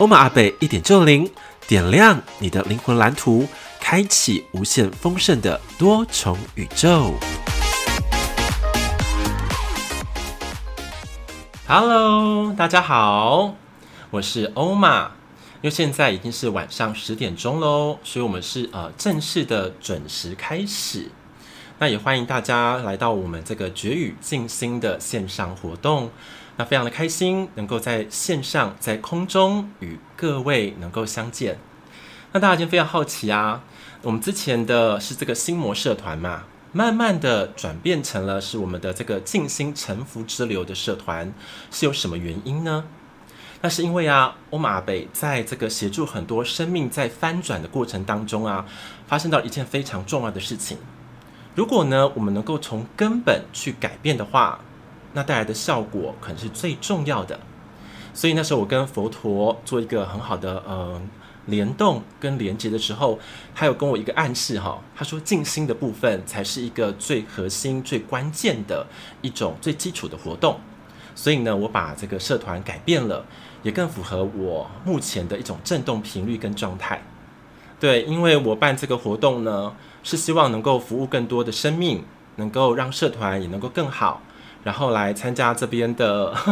[0.00, 1.30] 欧玛阿贝一点就灵，
[1.68, 3.46] 点亮你的灵魂蓝图，
[3.78, 7.12] 开启无限丰盛的多重宇宙。
[11.68, 13.54] Hello，大家好，
[14.10, 15.10] 我是欧玛。
[15.60, 21.10] 因为现在已经是晚上十点钟喽，所以我们是呃正式的准时开始。
[21.78, 26.10] 那也欢迎大家来到我们这个绝语静心的线上活动。
[26.60, 31.58] 那非常的开心，能够在线上在空中与各位能够相见。
[32.32, 33.64] 那大家已经非常好奇啊，
[34.02, 36.42] 我们之前的是这个心魔社团嘛。
[36.72, 41.32] 慢慢的转变成了是我们的这个静心沉浮之流的社团，
[41.70, 42.84] 是有什么原因呢？
[43.62, 48.66] 那是因为啊，欧马北在这个协助很多生命在翻转的过程当中啊，
[49.06, 50.76] 发生到一件非常重要的事情。
[51.54, 54.60] 如果呢，我们能够从根本去改变的话，
[55.12, 57.38] 那带来的效果可能是最重要的。
[58.12, 61.00] 所以那时候我跟佛陀做一个很好的呃。
[61.46, 63.18] 联动跟连接的时候，
[63.54, 68.86] 他有跟我一个暗示哈，他说静心的部分才是一个最核心、最关键的
[69.20, 70.60] 一种最基础的活动。
[71.16, 73.24] 所以呢，我把这个社团改变了，
[73.62, 77.02] 也更符合我目前的一种振动频率跟状态。
[77.80, 79.74] 对，因为我办这个活动呢，
[80.04, 82.04] 是希望能够服务更多的生命，
[82.36, 84.22] 能够让社团也能够更好，
[84.64, 86.34] 然后来参加这边的。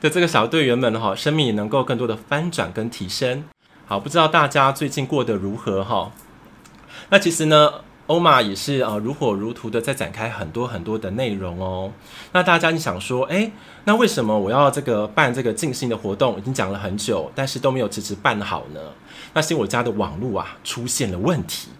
[0.00, 3.42] 的这个小队员们哈，生命也能够更多的翻转跟提升。
[3.84, 6.12] 好，不知道大家最近过得如何哈？
[7.08, 7.72] 那其实呢，
[8.06, 11.90] 欧玛也是啊，如火如荼的在展开很多很多的内容哦。
[12.30, 13.50] 那大家你想说，哎，
[13.86, 16.38] 那为什么我要这个办这个静心的活动？
[16.38, 18.80] 已经讲了很久，但是都没有迟迟办好呢？
[19.34, 21.70] 那是我家的网络啊出现了问题，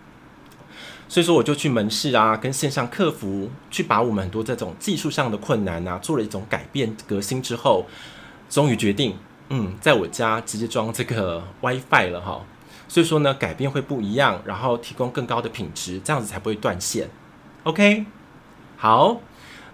[1.08, 7.86] 所以说我就去门市啊，跟线上客服去把我们很多这种技术上的困难啊，做了一种改变革新之后。
[8.50, 9.14] 终于决定，
[9.50, 12.40] 嗯，在我家直接装这个 WiFi 了哈，
[12.88, 17.10] 所以说呢，改变会不一样，然后提供更高的品质，这样子才不会断线。
[17.64, 18.06] OK，
[18.78, 19.20] 好，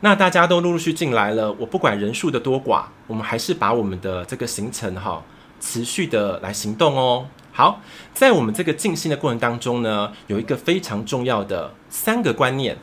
[0.01, 5.22] 那大家都陆陆续进来了，我不管人数的多寡，我们还是把我们的这个行程哈，
[5.61, 7.28] 持续的来行动哦。
[7.56, 7.81] 好，
[8.12, 12.76] 在我们这个静心的过程当中呢，有一个非常重要的三个观念，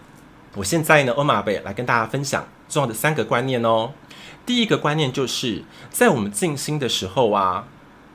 [0.56, 3.92] 我现在呢，欧马贝来跟大家分享重要的三个观念哦。
[4.46, 7.68] 第一个观念就是在我们静心的时候啊，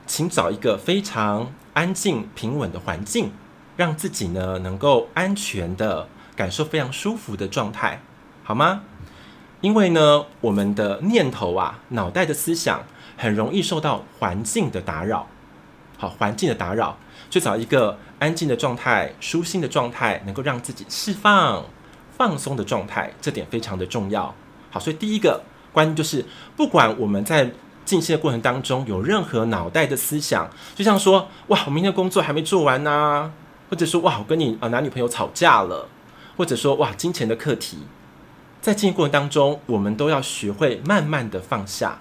[0.06, 3.32] 请找一个非常安静平稳的环境，
[3.76, 8.00] 让自己呢能够安全的感受非常舒服的状态，
[8.42, 8.80] 好吗？
[9.60, 12.82] 因为呢，我们的念头啊，脑袋的思想
[13.18, 15.28] 很容易受到环境的打扰。
[15.96, 16.96] 好，环境的打扰，
[17.30, 21.64] 就找一个安静的状态、舒心的状态，能够让自己释放、
[22.16, 24.34] 放松的状态，这点非常的重要。
[24.70, 25.42] 好，所以第一个。
[25.72, 26.24] 关键就是，
[26.56, 27.50] 不管我们在
[27.84, 33.30] 静心的过程当中有任何脑袋的思想，就像说，哇，我明天工作还没做完呢，
[33.68, 35.86] 或者说，哇，我跟你啊男女朋友吵架了，
[36.38, 37.80] 或者说，哇，金钱的课题，
[38.62, 41.98] 在静心过程当中，我们都要学会慢慢的放下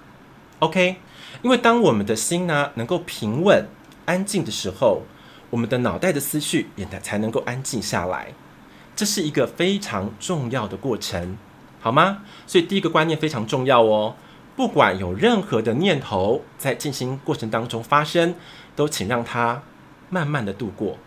[0.60, 0.96] ，OK？
[1.42, 3.66] 因为当我们的心呢能够平稳、
[4.06, 5.02] 安静的时候，
[5.50, 8.32] 我们的脑袋的思绪也才能够安静下来，
[8.96, 11.36] 这是一个非常重要的过程。
[11.80, 12.22] 好吗？
[12.46, 14.16] 所以第一个观念非常重要哦。
[14.56, 18.34] 不管有任何的念头在进行过程当中发生，
[18.74, 19.62] 都请让它
[20.08, 20.98] 慢慢的度过，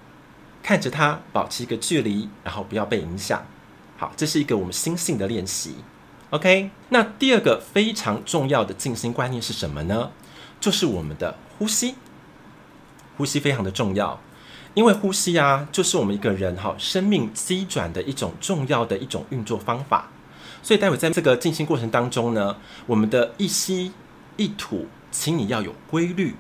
[0.61, 3.43] 看着它，保持一个距离，然后不要被影响。
[3.97, 5.77] 好，这是一个我们心性的练习。
[6.29, 10.11] OK，那第二个非常重要的静心观念是什么呢？
[10.59, 11.95] 就是我们的呼吸。
[13.19, 14.17] 呼吸非常的重要，
[14.75, 20.07] 因为呼吸啊，就是我们一个人哈生命机转的一种重要的一种运作方法。
[20.63, 22.55] 所以待会在这个进行过程当中呢，
[22.85, 23.91] 我们的一吸
[24.37, 26.37] 一吐，请你要有规律、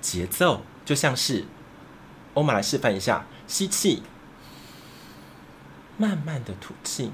[0.00, 1.46] 节奏，就像是
[2.34, 4.04] 欧玛来示范一下：吸气，
[5.98, 7.10] 慢慢的吐气，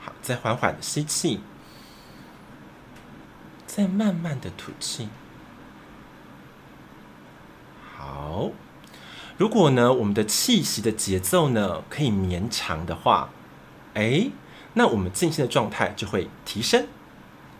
[0.00, 1.40] 好，再缓缓的吸气，
[3.66, 5.10] 再慢慢的吐气，
[8.08, 8.50] 好。
[9.36, 13.28] 如果呢，我们的气息的节奏呢可以绵长的话。
[13.94, 14.30] 哎，
[14.74, 16.86] 那我们静心的状态就会提升。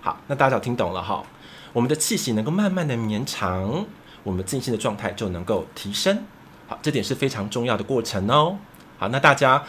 [0.00, 1.24] 好，那大家听懂了哈？
[1.72, 3.84] 我们的气息能够慢慢的绵长，
[4.22, 6.24] 我们静心的状态就能够提升。
[6.66, 8.58] 好，这点是非常重要的过程哦。
[8.98, 9.64] 好，那大家，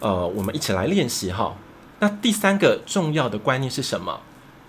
[0.00, 1.54] 呃，我们一起来练习哈。
[2.00, 4.20] 那第三个重要的观念是什么？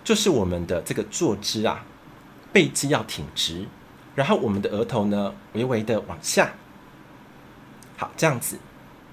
[0.04, 1.84] 就是我们的这个坐姿啊，
[2.52, 3.66] 背肌要挺直，
[4.18, 6.50] 然后我们的额头呢，微微的往下。
[7.96, 8.58] 好，这样子，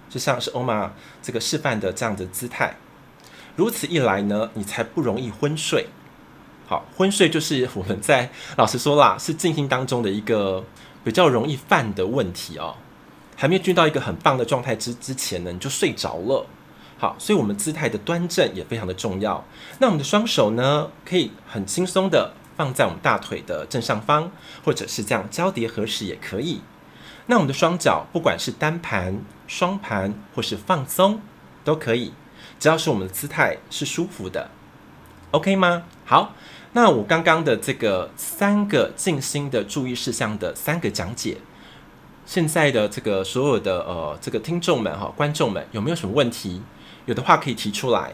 [0.09, 2.75] 就像是欧玛这个示范的这样的姿态。
[3.55, 5.89] 如此一来呢，你才不容易昏睡。
[6.65, 10.63] 好，昏睡就是我们在老实说啦，是静心当中的一个
[11.03, 12.75] 比较容易犯的问题哦。
[13.35, 16.47] 还没有进到一个很棒的状态之之前呢，你就睡着了。
[16.97, 19.45] 好，所以我们姿态的端正也非常的重要。
[19.77, 24.31] 那我们的双手呢，可以很轻松的放在我们大腿的正上方，
[24.63, 26.61] 或者是这样交叠合十也可以。
[27.27, 31.19] 那我们的双脚，不管是单盘、双盘或是放松，
[31.63, 32.13] 都可以，
[32.59, 34.49] 只要是我们的姿态是舒服的
[35.31, 35.83] ，OK 吗？
[36.05, 36.33] 好，
[36.73, 41.37] 那我刚刚的这个三个静心的注意事项的三个讲解，
[42.25, 46.61] 现在的这个所有的呃这个听众们哈，观众们有没有什么问题？
[47.07, 48.13] 有的话可以提出来。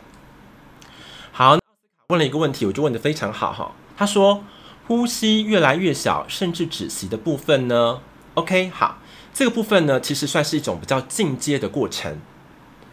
[2.12, 3.72] 问了一个问题，我就问的非常好哈。
[3.96, 4.44] 他说，
[4.86, 8.02] 呼吸越来越小，甚至止息的部分呢
[8.34, 8.98] ？OK，好，
[9.34, 12.20] 这个部分呢，其实算是一种比较进阶的过程，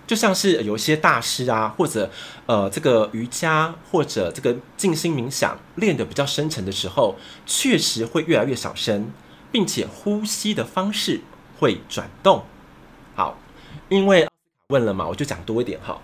[0.07, 2.11] 就像是有一些大师啊，或者
[2.47, 9.11] 呃这个瑜伽或者这个静心冥想练的比较深沉的时候，确实会越来越小声，
[9.51, 11.23] 并且呼吸的方式
[11.59, 12.45] 会转动。
[13.15, 13.37] 好，
[13.89, 14.27] 因为。
[14.71, 15.99] 问了嘛，我就讲多一点哈。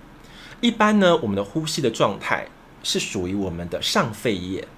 [0.62, 2.48] 一般呢，我们的呼吸的状态
[2.84, 4.68] 是属于我们的上肺叶，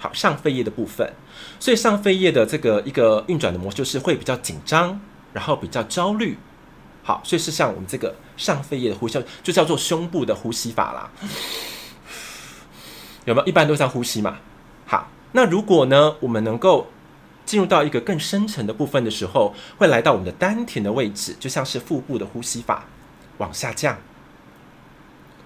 [0.00, 1.12] 好，上肺叶的部分。
[1.60, 5.00] 所以上肺叶的这个一个运转的模式就是会比较紧张，
[5.32, 6.36] 然后比较焦虑。
[7.04, 11.10] 好，所以是像我们这个上肺叶的呼吸，就叫做胸部的呼吸法啦。
[13.24, 13.46] 有没有？
[13.46, 14.38] 一般都像呼吸嘛。
[14.86, 16.88] 好，那如果呢，我们能够
[17.44, 22.86] 进入到一个更深层的部分的时候，会来到我们的丹田的位置，就像是腹部的呼吸法。
[23.38, 23.96] 往下降，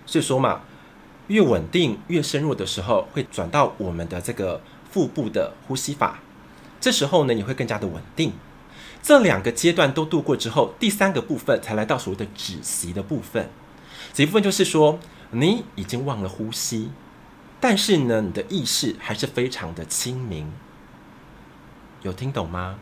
[0.05, 0.61] 所以说嘛，
[1.29, 6.21] 越稳定越深入的时候，会转到我们的这个腹部的呼吸法。
[6.81, 8.33] 这时候呢，你会更加的稳定。
[9.03, 13.49] 这两个阶段都度过之后，第三个部分才来到所谓的止息的部分。
[14.13, 14.99] 这一部分就是说，
[15.31, 16.91] 你已经忘了呼吸，
[17.61, 20.53] 但是呢，你的意识还是非常的清明。
[22.03, 22.79] 有听懂吗？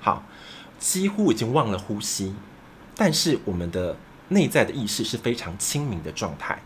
[0.00, 0.24] 好，
[0.78, 2.34] 几乎已经忘了呼吸，
[2.96, 3.96] 但是我们的。
[4.32, 6.62] 内在的意识是非常清明的状态，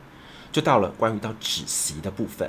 [0.55, 2.49] 就到了关于到止息的部分。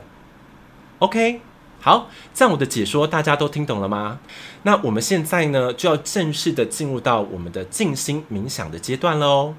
[0.99, 1.41] OK，
[1.81, 4.19] 好，这样我的解说大家都听懂了吗？
[4.61, 9.55] 那我们现在呢就要正式的进入到我们的静心冥想的阶段喽。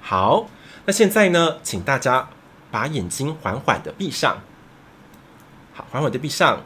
[0.00, 0.46] 好，
[0.86, 2.28] 那现在呢，请大家
[2.70, 4.38] 把眼睛缓缓的闭上。
[5.74, 6.60] 好，缓缓的闭上。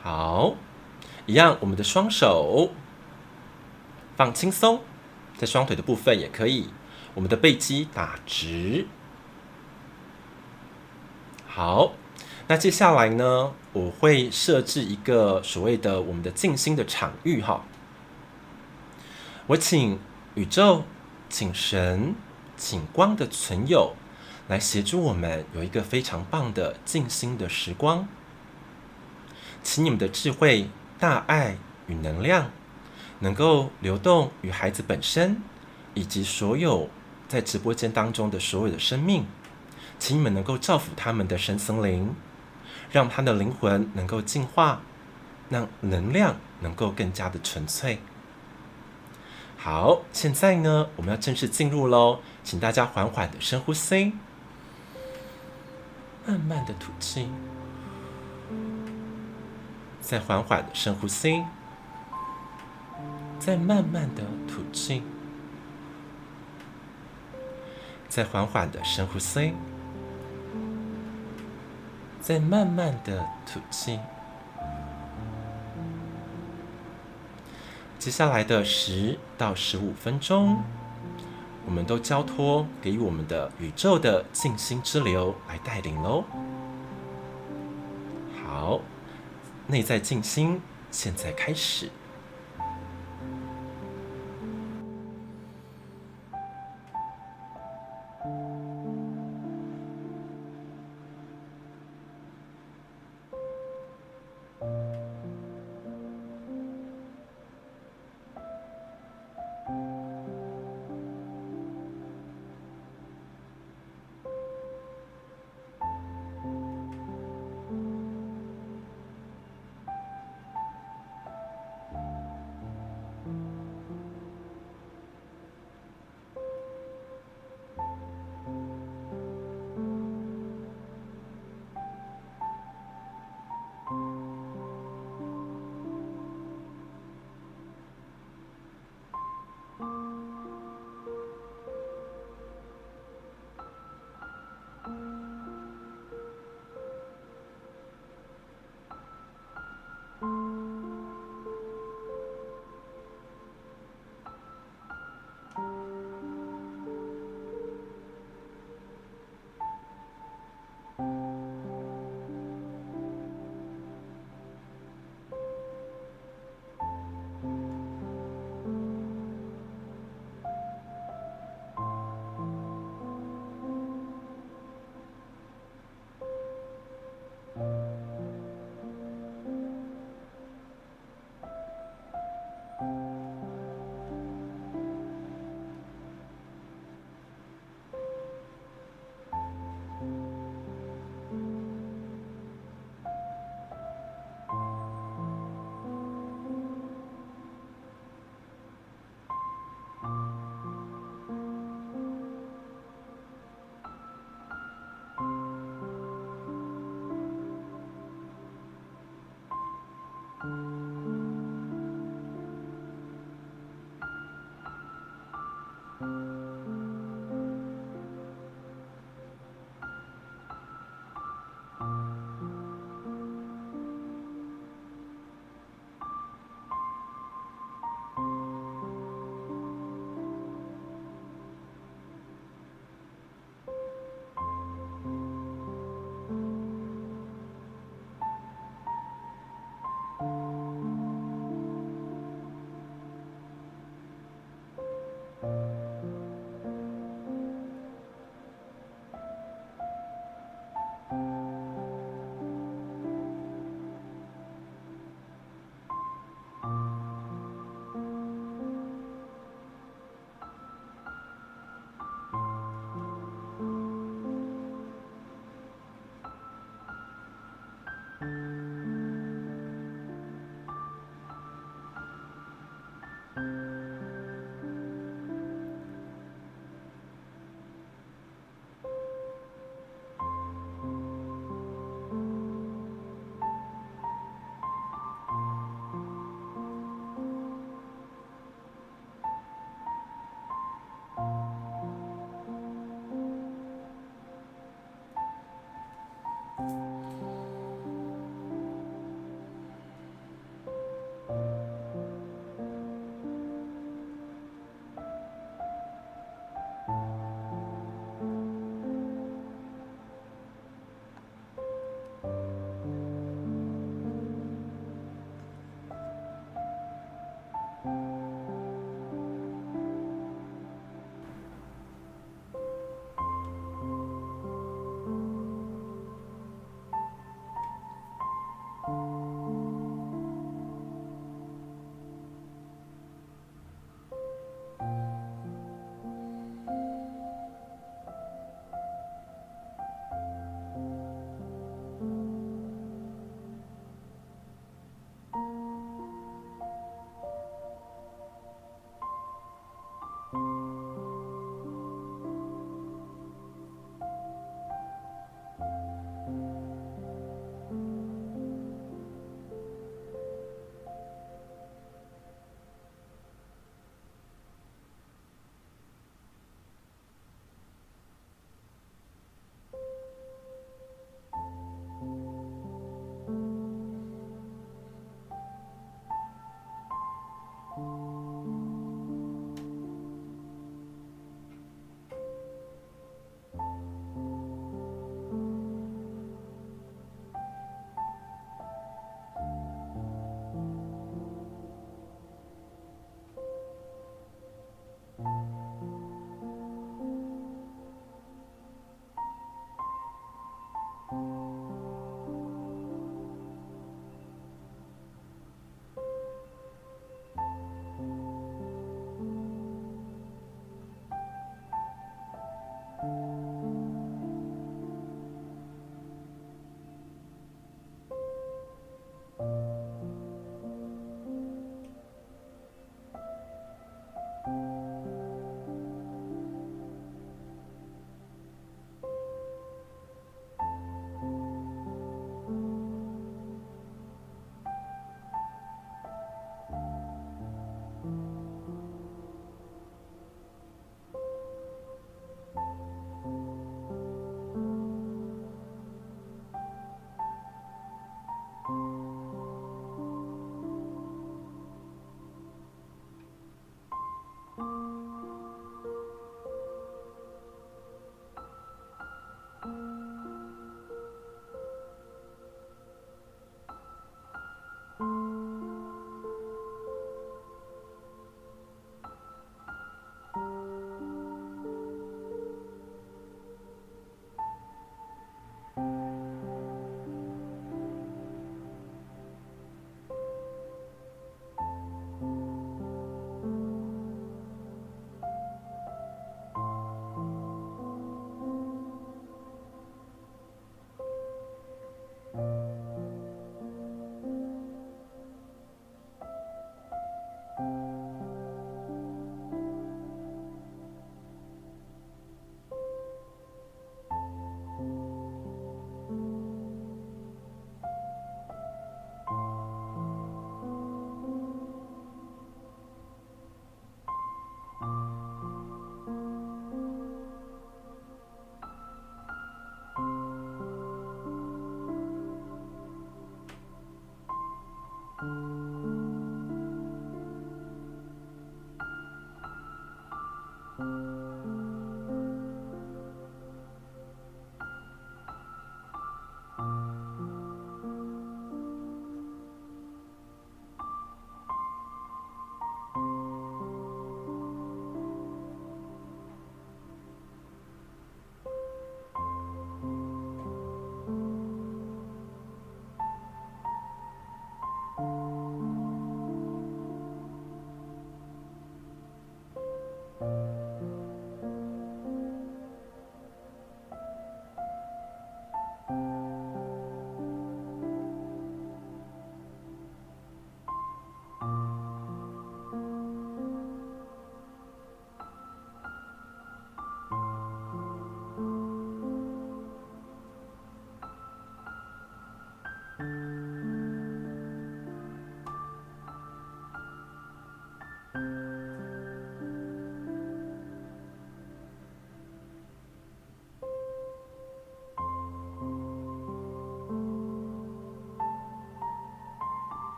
[0.00, 0.54] 好，
[1.26, 2.70] 一样，我们的双手
[4.16, 4.80] 放轻松。
[5.36, 6.68] 在双腿的部分也可以，
[7.18, 8.86] 我们的背肌打直。
[11.48, 11.94] 好，
[12.46, 17.64] 那接下来呢，我会设置一个所谓的我们的静心的场域哈。
[19.48, 19.98] 我请
[20.36, 20.84] 宇宙、
[21.28, 22.14] 请神、
[22.56, 23.96] 请光的存有
[24.46, 28.06] 来协助我们有一个非常棒的静心的时光，
[29.64, 30.70] 请你们的智慧、
[31.00, 31.58] 大爱
[31.88, 32.52] 与能量。
[33.18, 35.42] 能够流动与孩子本身，
[35.94, 36.88] 以及所有
[37.28, 39.26] 在直播间当中的所有的生命，
[39.98, 42.14] 请你们能够造福他们的神森灵，
[42.90, 44.80] 让他的灵魂能够进化，
[45.50, 48.00] 让能量能够更加的纯粹。
[49.56, 54.14] 好，现在呢，我们要正式进入喽，请大家缓缓的深呼吸，
[56.26, 57.28] 慢慢的吐气，
[60.00, 61.44] 再缓缓的深呼吸。
[63.38, 65.02] 再慢慢的吐气，
[68.18, 69.54] 再缓缓的深呼吸，
[72.20, 74.00] 再慢慢的吐气。
[77.96, 80.64] 接下来的十到十五分钟，
[81.64, 86.24] 我们都交托给我们的宇宙的静心之流来带领喽。
[88.44, 88.80] 好，
[89.68, 90.60] 内在静心，
[90.90, 91.88] 现在开始。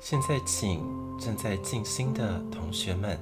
[0.00, 0.80] 现在，请
[1.18, 3.18] 正在静心的同学们，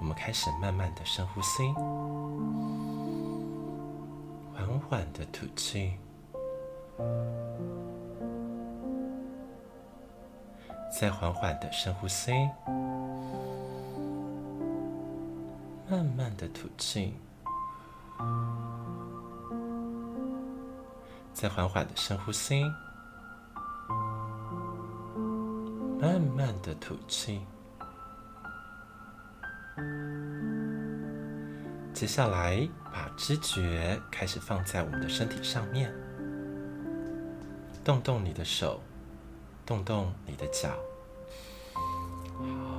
[0.00, 1.72] 我们开始慢慢的深呼吸，
[4.52, 5.94] 缓缓的吐气，
[11.00, 12.32] 再缓缓的深呼吸，
[15.88, 17.14] 慢慢的吐气，
[21.32, 22.62] 再缓缓的深呼吸。
[26.00, 27.40] 慢慢的吐气，
[31.92, 35.92] 接下来把知觉开始放在我们的身体上面，
[37.82, 38.80] 动动你的手，
[39.66, 40.70] 动动你的脚，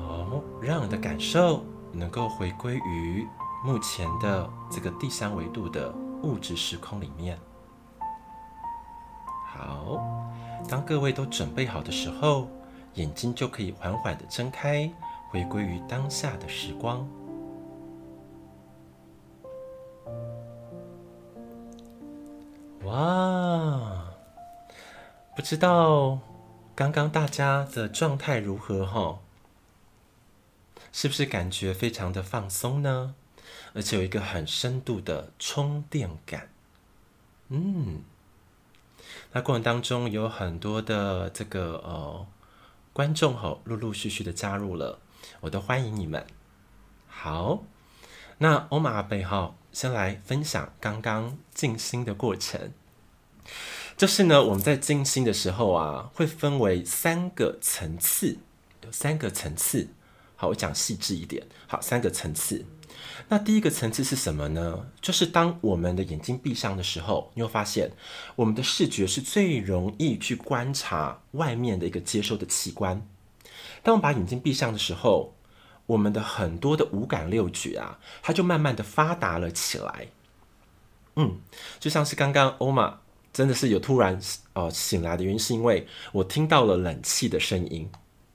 [0.08, 3.28] 好，让你的感受能够回归于
[3.66, 5.92] 目前的这个第三维度的
[6.24, 7.38] 物质时空里面。
[9.46, 10.02] 好，
[10.70, 12.50] 当各位都准备好的时候。
[12.96, 14.92] 眼睛就可以缓缓的睁开，
[15.30, 17.08] 回归于当下的时光。
[22.84, 24.12] 哇，
[25.36, 26.20] 不知道
[26.76, 29.20] 刚刚大家的状态如何哈？
[30.92, 33.16] 是不是感觉非常的放松呢？
[33.74, 36.50] 而且有一个很深度的充电感。
[37.50, 38.02] 嗯，
[39.32, 42.26] 那过程当中有很多的这个呃。
[42.94, 45.00] 观众吼，陆陆续续的加入了，
[45.42, 46.26] 我都欢迎你们。
[47.08, 47.64] 好，
[48.40, 52.74] 那欧玛阿贝哈，先来分享刚刚静心的过程。
[53.96, 58.38] 就是呢，我们在静心的时候啊，会分为三个层次，
[58.84, 59.90] 有三个层次。
[60.36, 61.46] 好，我讲细致一点。
[61.68, 62.66] 好，三个层次。
[63.32, 64.88] 那第一个层次是什么呢？
[65.00, 67.92] 就是当我们的眼睛闭上的时候，你会发现
[68.36, 73.08] 我们的视觉是最容易去观察外面的一个接收的器官。
[73.84, 75.36] 当我们把眼睛闭上的时候，
[75.86, 80.08] 我们的很多的五感六觉啊，它就慢慢的发达了起来。
[81.16, 81.38] 嗯，
[81.80, 83.00] 就像是刚刚欧玛
[83.32, 84.20] 真的是有突然
[84.54, 87.92] 呃醒来的原因，是因为我听到了冷气的声音，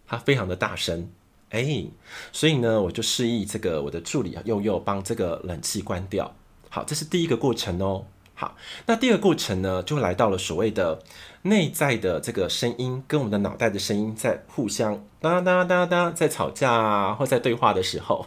[0.07, 1.11] 它非常的大声。
[1.55, 1.87] 哎，
[2.33, 6.35] 所以呢，我就示意这个我的助理佑佑帮这个冷气关掉。
[6.69, 8.07] 好，这是第一个过程哦。
[8.35, 10.99] 好，那第二个过程呢，就来到了所谓的
[11.43, 18.27] 内在的这个声音跟我们的脑袋的声音在互相哒哒哒哒在吵架啊，或在对话的时候，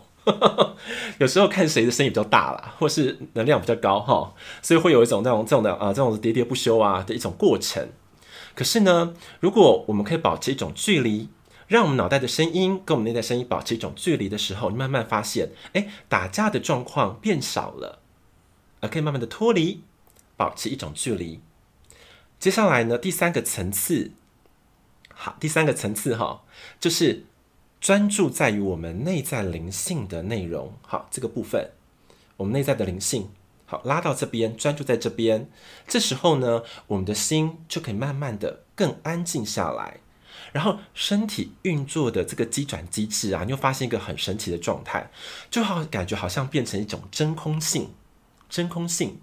[1.20, 7.90] 有时候看谁的声音比较大啦，或是能量比较高哈，所以会有一种那种这种的啊，这种喋喋不休啊的一种过程。
[8.56, 11.28] 可是呢，如果我们可以保持一种距离。
[11.68, 18.00] 让我们脑袋的声音跟我们内在声音保持一种距离的时候，你慢慢发现，哎，打架的状况变少了，
[18.80, 19.82] 而可以慢慢的脱离，
[20.38, 21.42] 保持一种距离。
[22.40, 24.12] 接下来呢，第三个层次，
[25.14, 26.44] 好，第三个层次哈，
[26.80, 27.26] 就是
[27.82, 30.74] 专注在于我们内在灵性的内容。
[30.82, 31.72] 好，这个部分，
[32.38, 33.30] 我们内在的灵性，
[33.66, 35.50] 好，拉到这边，专注在这边。
[35.86, 40.00] 这时候呢，我们的心就可以慢慢的更安静下来。
[40.54, 45.10] 然后身体运作的这个机转机制啊，你又发现一个很神奇的状态，
[45.50, 47.90] 就好感觉好像变成一种真空性，
[48.50, 49.20] 真空性。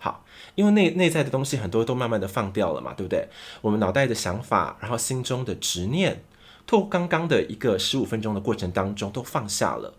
[0.00, 3.28] 好，因为内内在的东西很多都慢慢的放掉了嘛，对不对？
[3.60, 6.22] 我们脑袋的想法，然后心中的执念，
[6.66, 9.94] 透过刚刚的一个十五分钟的过程当中都放下了，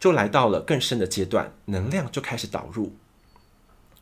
[0.00, 2.96] 就来到了更深的阶段，能量就开始导入，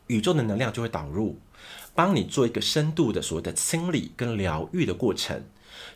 [0.07, 1.37] 宇宙的能量就会导入，
[1.93, 5.43] 帮你做一个深度的所谓的清理跟疗愈的过程。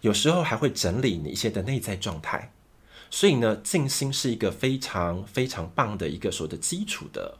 [0.01, 2.51] 有时候还会整理你一些的内在状态，
[3.09, 7.37] 所以呢，静心是一个非常非常棒的一个所谓的基础的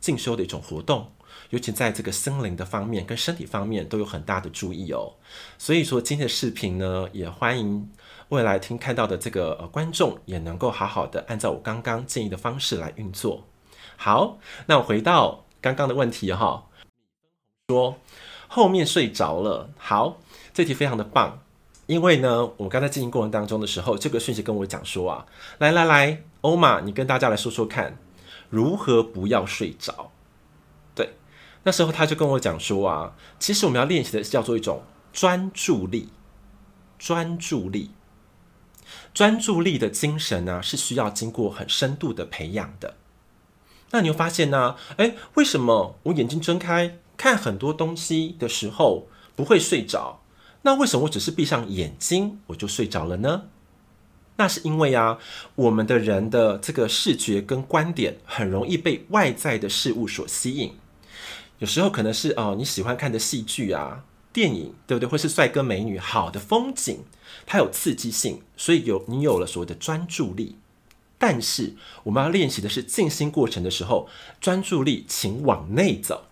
[0.00, 1.12] 进修的一种活动，
[1.50, 5.14] 尤其在这个心灵的方面跟身体方面都有很大的注意哦。
[5.58, 7.88] 所以说今天的视频呢，也欢迎
[8.30, 13.46] 未来听看到的这个呃观众也能够好好的按照我刚刚建议的方式来运作。
[13.96, 16.66] 好，那我回到刚刚的问题哈，
[17.68, 17.98] 说
[18.48, 20.18] 后面睡着了，好，
[20.52, 21.44] 这题非常的棒。
[21.92, 25.26] 因为呢，我刚才进行过程当中的时候，这个讯息跟我讲说啊，
[25.58, 27.98] 来来来，欧玛，你跟大家来说说看，
[28.48, 30.10] 如何不要睡着？
[30.94, 31.10] 对，
[31.64, 36.08] 那时候他就跟我讲说啊，其实我们要练习的是叫做一种专注力，
[36.98, 37.90] 专注力，
[39.12, 42.96] 专注力的精神呢，是需要经过很深度的培养的。
[43.90, 50.21] 那你会发现呢，哎，为什么我眼睛睁开看很多东西的时候不会睡着？
[50.62, 53.44] 那为什么我只是闭上眼睛我就睡着了呢？
[54.36, 55.18] 那是因为啊，
[55.54, 60.74] 我们的人的这个视觉跟观点很容易被外在的事物所吸引。
[61.58, 65.08] 有时候可能是哦你喜欢看的戏剧啊、电影，对不对？
[65.08, 67.04] 或是帅哥美女、好的风景，
[67.46, 70.56] 它有刺激性，所以有你有了所谓的专注力。
[71.18, 74.08] 但是我们要练习的是静心过程的时候，
[74.40, 76.24] 专注力请往内走，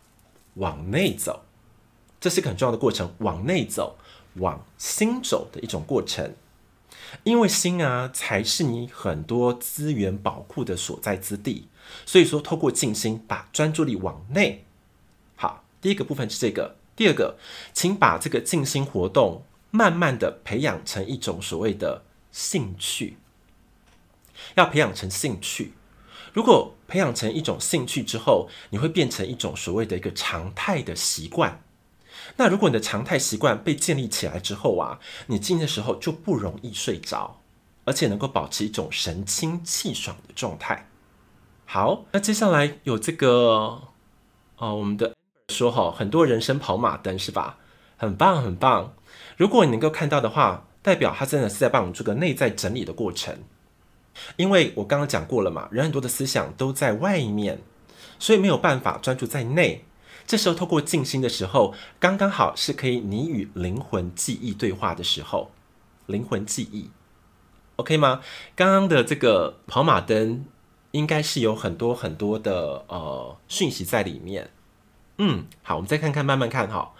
[0.54, 1.44] 往内走，
[2.18, 3.98] 这是个很重要的过程，往内走，
[4.34, 6.34] 往心走的一种过程。
[7.24, 11.66] 因为心啊，才是你很多资源宝库的所在之地。
[12.06, 14.64] 所以说，透过静心，把专注力往内。
[15.34, 16.76] 好，第一个部分是这个。
[16.94, 17.36] 第二个，
[17.72, 23.16] 请把这个静心活动慢慢的培养成一种所谓的兴趣。
[24.54, 25.72] 要培养成兴趣，
[26.32, 31.62] 如果培养成一种兴趣之后，你会变成一种所谓的一个常态的习惯。
[32.36, 37.40] 那如果你的常态习惯被建立起来之后啊，你静的时候就不容易睡着，
[37.84, 40.88] 而且能够保持一种神清气爽的状态。
[41.66, 43.82] 好，那接下来有这个
[44.56, 45.14] 哦，我们的
[45.48, 47.58] 说哈，很多人生跑马灯是吧？
[47.96, 48.94] 很棒很棒。
[49.36, 53.38] 如果你能够看到的话，代表他真的是在帮我们做个内在整理的过程。
[54.36, 57.60] 因为我刚刚讲过了嘛，人很多的思想都在外面，
[58.18, 59.84] 所以没有办法专注在内。
[60.30, 65.50] 这时候透过静心的时候，刚刚好是可以你与灵魂记忆对话的时候。
[66.06, 66.88] 灵魂记忆
[67.74, 68.20] ，OK 吗？
[68.54, 70.44] 刚刚的这个跑马灯
[70.92, 74.50] 应该是有很多很多的呃讯息在里面。
[75.18, 76.92] 嗯，好，我们再看看，慢慢看哈。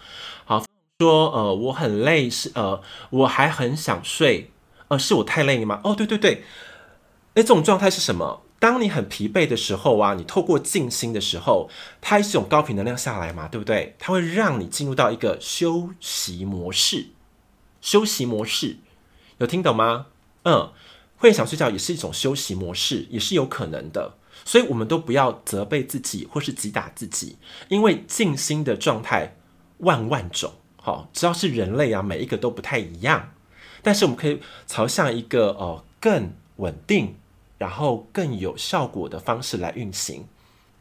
[0.44, 0.64] 好，
[0.98, 4.50] 说呃我很累，是呃我还很想睡，
[4.88, 5.80] 呃是我太累了吗？
[5.84, 6.42] 哦，对对对。
[7.34, 8.42] 哎，这种状态是什么？
[8.60, 11.68] 当你很疲惫的时候啊，你透过静心的时候，
[12.00, 13.96] 它是一种高频能量下来嘛，对不对？
[13.98, 17.08] 它会让你进入到一个休息模式。
[17.80, 18.76] 休息模式
[19.38, 20.08] 有听懂吗？
[20.44, 20.70] 嗯，
[21.16, 24.16] 会想睡觉也是一种休息模式，也是有可能的。
[24.44, 29.36] 所以，我们都不要责备自己或是击打自己，因为静心的状态
[29.78, 30.52] 万万种。
[30.76, 33.32] 好，只要是人类啊，每一个都不太一样。
[33.80, 37.16] 但是，我们可以朝向一个哦更稳定。
[37.60, 40.24] 然后更有效果的方式来运行，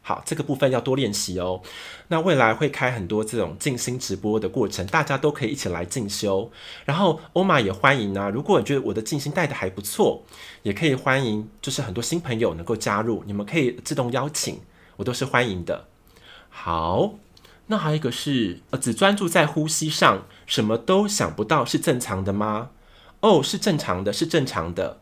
[0.00, 1.60] 好，这个部分要多练习哦。
[2.08, 6.50] 那未来会开很多这种静心直播的过程，大家都可以一起来进修。
[6.86, 10.22] 然后欧玛也欢迎啊，如果你觉得我的静心带的还不错，
[10.62, 14.60] 也可以欢迎，就是很多新朋友能够加入，你们可以自动邀请，
[14.96, 15.84] 我都是欢迎的。
[16.48, 17.16] 好，
[17.66, 22.70] 那还有一个是，呃，只专注在呼吸上，什么都想不到，是正常的吗？
[23.20, 25.00] 哦，是正常的，是正常的。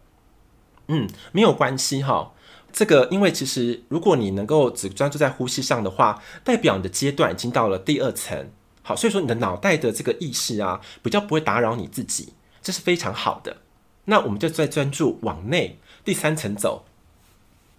[0.88, 2.33] 嗯，没有关系哈。
[2.70, 8.51] 这个，因为其实如果你能够只专注在呼吸上的话，代表你的阶段已经到了第二层。
[8.83, 13.59] 好，所以说你的脑袋的这个意识啊，比较不会打扰你自己，这是非常好的。
[14.05, 16.87] 那我们就再专注往内第三层走，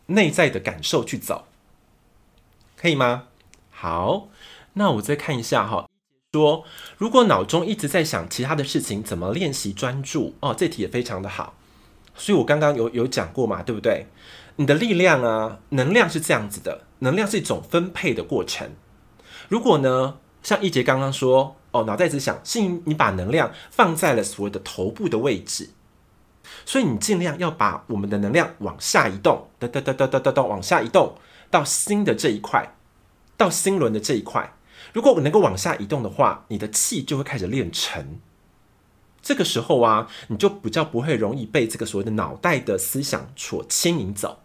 [0.08, 1.48] 内在的感受去走，
[2.78, 3.28] 可以吗？
[3.72, 4.28] 好，
[4.74, 5.88] 那我再看一下哈。
[6.34, 6.64] 说
[6.98, 10.36] 如果脑中一直在想其他的事情，怎么练习专注？
[10.42, 11.56] 哦，这题也非常的好。
[12.20, 14.06] 所以我刚刚有有讲过嘛，对不对？
[14.58, 18.70] 你的力量啊，能量是这样子的，能量是一种分配的过程。
[19.48, 25.70] 如果呢，像一杰刚刚说，哦，脑袋只想，是你把能量放在了所谓的头部的位置，
[26.66, 31.16] 所以你尽量要把我们的能量往下移动，哒哒哒哒哒哒哒往下移动
[31.50, 32.76] 到心的这一块，
[33.38, 34.54] 到心轮的这一块。
[34.92, 38.20] 如果我能够往下移动的话，你的气就会开始练沉。
[39.22, 44.40] 这个时候啊，你就比较不会容易被这个所谓的脑袋的思想所牵引走。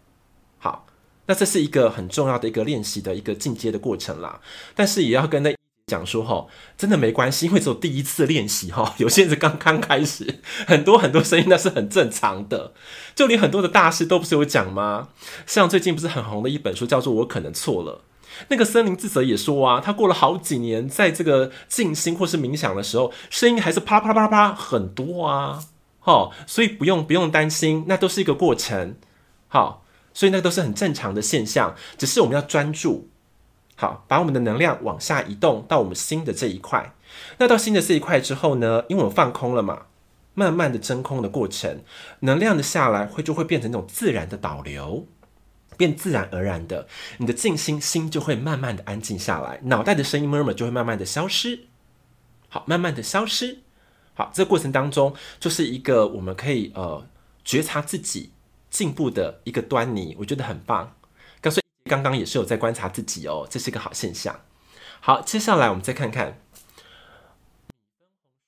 [0.59, 0.87] 好，
[1.27, 4.41] 那这是一个很重要的一个练习的一个进阶的过程啦。
[4.75, 5.55] 但是也要跟那
[5.87, 6.47] 讲说哈，
[6.79, 12.73] 真的没关系，因为只有第一次练习哈， 有些人是刚刚开始，很多很多声音那是很正常的。
[13.15, 15.09] 就连很多的大师都不是有讲吗？
[15.47, 18.03] 像最近不是很红的一本书叫做《我可能错了》。
[18.49, 25.65] 那个森林智者也说啊，他过了好几年，在这个静心或是冥想的时候，声音还是啪啪啪啪啪很多啊，
[26.01, 28.97] 好，所以不用不用担心，那都是一个过程，
[29.49, 33.09] 好，所以那都是很正常的现象，只是我们要专注，
[33.77, 36.95] 好，把我们的能量往下移动到我们心的这一块，
[37.39, 39.83] 那到心的这一块之后呢，因为我们放空了嘛，
[40.35, 41.81] 慢慢的真空的过程，
[42.21, 45.07] 能量的下来会就会变成那种自然的导流。
[45.77, 51.67] 变自然而然的，你的静心心就会慢慢的安静下来，脑袋的声音 murmur 就会慢慢的消失。
[52.49, 53.59] 好，慢慢的消失。
[54.15, 57.05] 好，这个过程当中就是一个我们可以呃
[57.45, 58.31] 觉察自己
[58.71, 60.95] 进步的一个端倪，我觉得很棒。
[61.41, 61.61] 告诉
[61.91, 64.41] 刚刚也是有在观察自己哦，这是一个好现象。
[65.01, 66.41] 好，接下来我们再看看，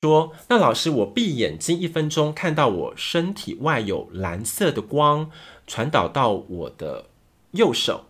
[0.03, 5.31] 说那老师，我闭眼睛一分钟，看到我身体外有蓝色的光
[5.67, 7.07] 传导到我的
[7.53, 8.07] 右手，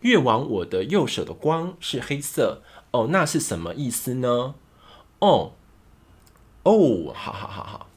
[0.00, 4.54] 越往我的右手的光是黑色哦，那是什么意思呢？
[5.20, 5.52] 哦，
[6.64, 7.88] 哦，好好好好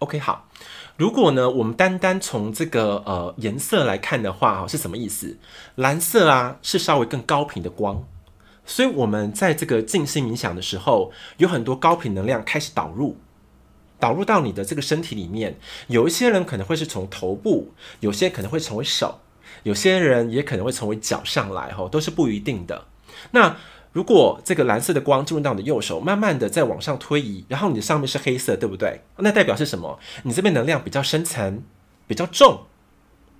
[0.00, 0.48] ，OK，好。
[0.96, 5.38] 如果呢，我们单单从这个呃颜色来看的话，哈，是什么意思？
[5.76, 8.06] 蓝色啊，是稍微更高频的光，
[8.66, 13.16] 所以我们在这个静心冥想的时候，有很多高频能量开始导入，
[13.98, 15.58] 导入到你的这个身体里面。
[15.86, 19.20] 有一些人可能会是从头部，有些可能会成为手，
[19.62, 22.86] 有些人也可能会成为脚上来，哈，都是不一定的。
[23.32, 23.56] 那
[23.92, 29.02] 如果这个蓝色的光进入到你的右手，慢慢的在往上推移，然后你的上面是黑色，对不对？
[29.16, 29.98] 那代表是什么？
[30.22, 31.62] 你这边能量比较深层，
[32.06, 32.66] 比较重。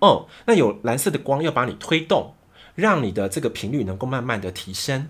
[0.00, 2.34] 哦，那有蓝色的光要把你推动，
[2.74, 5.08] 让你的这个频率能够慢慢的提升。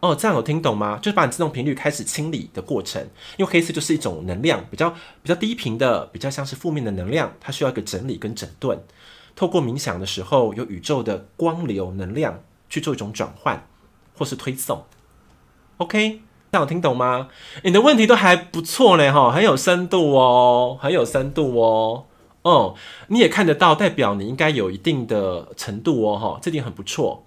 [0.00, 0.98] 哦，这样有听懂吗？
[1.00, 3.00] 就是把你自动频率开始清理的过程。
[3.36, 8.82] 因为黑色就是一种能量，比较比较低频的，比较像是负面的能量，它需要一个整理跟整顿。
[9.34, 13.66] 透过冥想的时候，有宇宙的光流能量去做一种转换。
[14.14, 14.84] 或是推送
[15.78, 16.20] ，OK，
[16.52, 17.30] 这样有听懂吗？
[17.64, 22.04] 你的问题都还不错嘞，哈，很有深度哦，很有深度哦，
[22.42, 22.76] 哦，
[23.08, 27.24] 你也看得到，代表你应该有一定的程度哦，哈，这点很不错，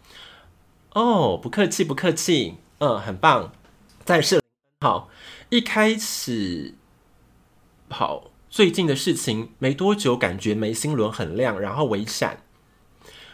[0.94, 3.52] 哦，不客气，不客气，嗯，很棒，
[4.06, 4.40] 再设
[4.82, 5.10] 好，
[5.50, 6.76] 一开始
[7.90, 12.38] 好，最近的事情没多久，感觉眉心轮很亮，然后微闪。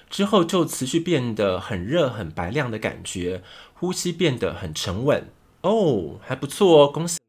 [0.10, 3.44] 之后就持续变得很热、很白亮的感觉，
[3.76, 5.28] 呼吸变得很沉稳
[5.62, 7.20] 哦，还不错哦，恭喜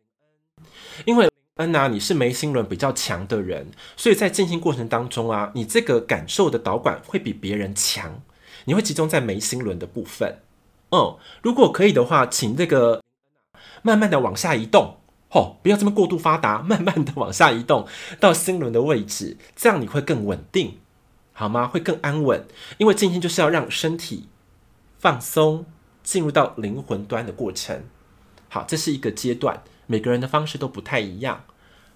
[1.05, 8.23] 因为恩娜，你是眉心轮比较强的人，所以在进行过程当中啊，你这个感受的导管会比别人强，
[8.65, 10.39] 你会集中在眉心轮的部分。
[10.93, 13.03] 嗯，如果可以的话，请这个
[13.83, 14.97] 慢慢的往下移动，
[15.33, 17.87] 哦，不要这么过度发达，慢慢的往下移动
[18.21, 20.79] 到心轮的位置，这样你会更稳定。
[21.35, 21.67] 好吗？
[21.67, 22.47] 会更安稳，
[22.77, 24.29] 因为静心就是要让身体
[24.99, 25.65] 放松，
[26.03, 27.85] 进入到灵魂端的过程。
[28.51, 31.45] 好，这是一个阶段，每个人的方式都不太一样。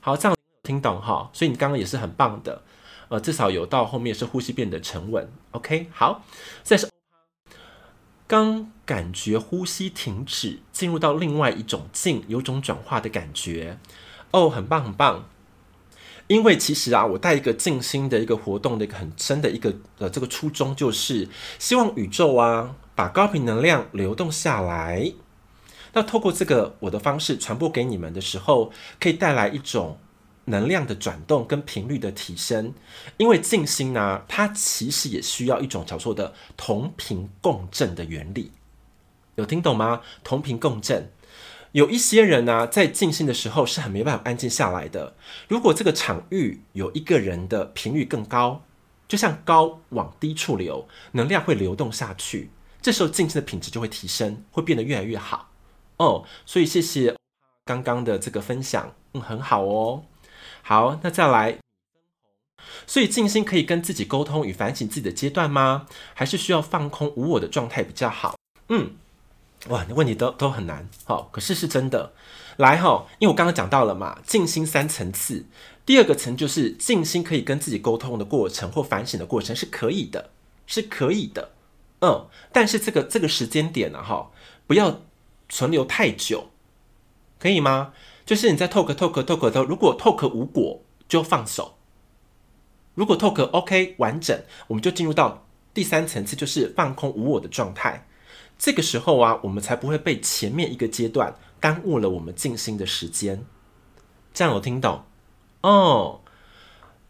[0.00, 1.28] 好，这样听懂哈？
[1.34, 2.62] 所以你刚刚也是很棒的，
[3.08, 5.30] 呃，至少有到后面是呼吸变得沉稳。
[5.50, 6.24] OK，好，
[6.62, 6.88] 再是
[8.26, 13.78] 刚感觉呼吸停止，进入到另外一种静，有种转化的感觉。
[14.32, 15.28] 哦，很棒，很棒。
[16.26, 25.12] 因为其实啊，我带一个静心的一个活动的一个很深的一个呃这个初衷，就是希望宇宙啊把高频能量流动下来。
[25.92, 29.98] 那透过这个我的方式传播给你们的时候，可以带来一种
[30.46, 32.74] 能量的转动跟频率的提升。
[33.18, 38.50] 因为静心呢，它其实也需要一种叫做的同频共振的原理。
[39.36, 40.00] 有听懂吗？
[40.24, 41.12] 同频共振。
[41.72, 45.14] 有一些人呢，在静心的时候是很没办法安静下来的。
[45.46, 48.62] 如果这个场域有一个人的频率更高，
[49.06, 55.50] 就像高往低处流，能量会流动下去，这时候静心的品质就会提升，会变得越来越好
[55.98, 56.24] 哦。
[56.46, 57.14] 所以谢谢
[57.66, 60.04] 刚刚的这个分享，嗯，很好哦。
[60.68, 61.58] 好，那再来，
[62.88, 65.86] 所以静心可以跟自己沟通与反省自己的阶段吗？
[66.12, 68.36] 还是需要放空无我的状态比较好？
[68.70, 68.96] 嗯。
[69.68, 72.12] 哇，你问题都都很难，好，可是是真的。
[72.56, 75.46] 来哈，因为我刚刚讲到了嘛，静心三层次，
[75.84, 80.30] 第二个层就是静心可以跟自己沟通的过程或反省的过程是可以的，
[80.66, 81.52] 是可以的，
[82.00, 84.32] 嗯，但是这个这个时间点呢，哈，
[84.66, 85.02] 不要
[85.48, 86.50] 存留太久，
[87.38, 87.92] 可以吗？
[88.26, 91.76] 就是你在 talk talk talk 的，如果 talk 无果就放手，
[92.94, 98.08] 如果 talk OK 完整，我们就进入到第三层次，就是放空无我的状态。
[98.58, 103.46] 这个时候啊，我们才不会被前面一个阶段耽误了我们静心的时间。
[104.34, 105.04] 这样有听懂？
[105.60, 106.22] 哦，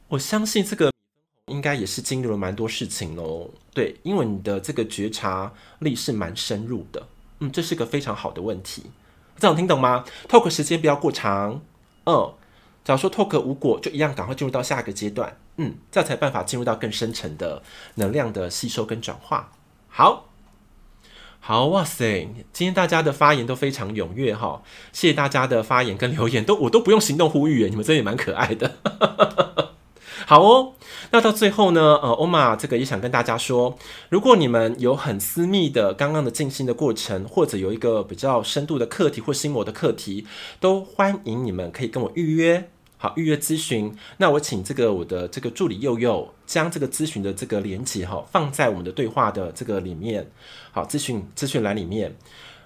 [0.08, 0.92] 我相信这个
[1.46, 3.50] 应该也是经历了蛮多事情喽。
[3.72, 7.08] 对，因为你的这个觉察力是蛮深入的。
[7.38, 8.90] 嗯，这是个非常好的问题。
[9.38, 11.60] 这样听懂吗？talk 时间不要过长。
[12.04, 12.34] 嗯，
[12.84, 15.36] 假如说 talk 无果，就一样赶快进入到下一个阶段。
[15.56, 17.62] 嗯，这样才办法进入到更深层的
[17.94, 19.52] 能量的吸收跟转化。
[19.88, 20.24] 好。
[21.38, 22.28] 好哇塞！
[22.52, 24.62] 今天大家的发言都非常踊跃哈，
[24.92, 29.75] 谢谢大家的发言跟留言，都我都不用行动呼吁你们真的也蛮可爱的。
[30.28, 30.72] 好哦，
[31.12, 40.26] 那到最后呢，呃，欧玛这个也想跟大家说，如果你们有很私密的刚刚的静心的过程，或者有一个比较深度的课题或心魔的课题，
[40.58, 42.68] 都欢迎你们可以跟我预约
[42.98, 43.96] 好，预约咨询。
[44.16, 50.28] 那我请这个我的这个助理佑佑将这个咨询的这个连接哈放在我们的对话的这个里面。
[50.72, 52.16] 好，咨询咨询栏里面，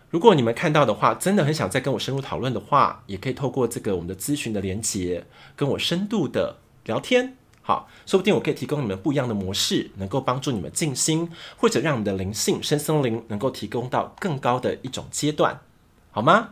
[0.08, 6.56] 如果你们看到的话，真的很想再跟我深入讨论的话，也可以透过这个我们的咨询的连接跟我深度的
[6.86, 7.36] 聊天。
[7.62, 15.60] 好，说不定我可以提供你们不一样的模式，能够帮助你们静心，或者让你的灵性深森林能够提供到更高的一种阶段，
[16.10, 16.50] 好吗？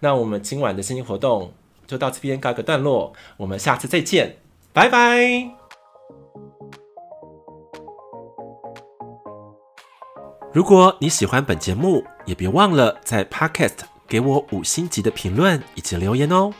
[0.00, 1.52] 那我们今晚的心情活动。
[1.84, 4.36] 就到这边告一个段落，我们下次再见，
[4.72, 5.50] 拜拜。
[10.54, 16.54] 如果你喜欢本节目，也别忘了在 Podcast 给我五星级的评论以及留言哦。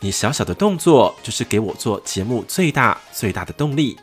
[0.00, 3.98] 你小小的动作就是给我做节目最大最大的动力。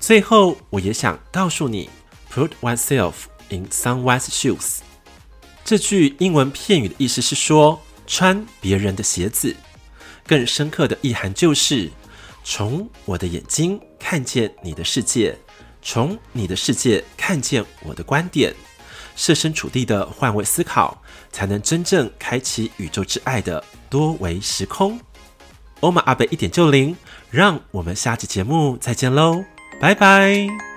[0.00, 1.88] 最后，我也想告诉你
[2.32, 3.14] ，Put oneself
[3.48, 4.78] in someone's shoes。
[5.64, 9.56] 这句英文片语的意思是说，穿别人的鞋子。
[10.26, 11.90] 更深刻的意涵就是，
[12.42, 15.38] 从我的眼睛看见你的世界，
[15.80, 18.54] 从你的世界看见我的观点，
[19.16, 23.62] 设身处地的换位思考，才能真正开启宇宙之爱的
[23.94, 24.98] 多维时空。
[25.78, 26.96] 欧玛阿贝一点就灵，
[27.30, 29.44] 让我们下期节目再见喽，
[29.80, 30.73] 拜拜。